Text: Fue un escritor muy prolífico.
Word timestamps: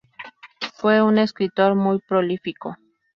Fue 0.77 0.99
un 1.03 1.19
escritor 1.19 1.75
muy 1.75 1.99
prolífico. 1.99 2.75